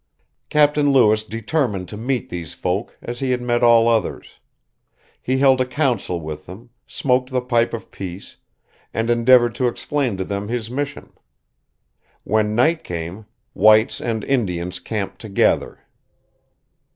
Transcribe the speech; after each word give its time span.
Captain 0.49 0.91
Lewis 0.91 1.23
determined 1.23 1.87
to 1.87 1.95
meet 1.95 2.29
these 2.29 2.55
folk 2.55 2.97
as 3.03 3.19
he 3.19 3.29
had 3.29 3.39
met 3.39 3.61
all 3.61 3.87
others. 3.87 4.39
He 5.21 5.37
held 5.37 5.61
a 5.61 5.65
council 5.67 6.19
with 6.19 6.47
them, 6.47 6.71
smoked 6.87 7.29
the 7.29 7.39
pipe 7.39 7.71
of 7.71 7.91
peace, 7.91 8.37
and 8.95 9.11
endeavored 9.11 9.53
to 9.53 9.67
explain 9.67 10.17
to 10.17 10.23
them 10.23 10.47
his 10.47 10.71
mission. 10.71 11.13
When 12.23 12.55
night 12.55 12.83
came, 12.83 13.27
whites 13.53 14.01
and 14.01 14.23
Indians 14.23 14.79
camped 14.79 15.21
together. 15.21 15.81